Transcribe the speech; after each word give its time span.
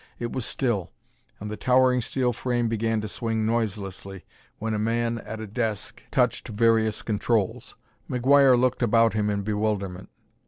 It 0.17 0.31
was 0.31 0.45
still, 0.47 0.91
and 1.39 1.51
the 1.51 1.55
towering 1.57 2.01
steel 2.01 2.33
frame 2.33 2.67
began 2.67 3.01
to 3.01 3.07
swing 3.07 3.45
noiselessly 3.45 4.25
when 4.57 4.73
a 4.73 4.79
man 4.79 5.19
at 5.19 5.39
a 5.39 5.45
desk 5.45 6.01
touched 6.09 6.47
various 6.47 7.03
controls. 7.03 7.75
McGuire 8.09 8.57
looked 8.59 8.81
about 8.81 9.13
him 9.13 9.29
in 9.29 9.43
bewilderment. 9.43 10.09